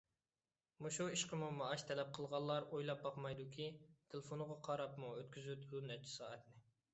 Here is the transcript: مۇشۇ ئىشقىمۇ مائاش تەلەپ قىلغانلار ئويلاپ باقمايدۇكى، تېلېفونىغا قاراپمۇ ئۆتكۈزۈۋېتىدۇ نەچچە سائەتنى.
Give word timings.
مۇشۇ 0.83 1.03
ئىشقىمۇ 1.09 1.49
مائاش 1.57 1.83
تەلەپ 1.91 2.09
قىلغانلار 2.19 2.65
ئويلاپ 2.77 3.03
باقمايدۇكى، 3.09 3.69
تېلېفونىغا 4.15 4.59
قاراپمۇ 4.69 5.13
ئۆتكۈزۈۋېتىدۇ 5.21 5.85
نەچچە 5.93 6.13
سائەتنى. 6.17 6.67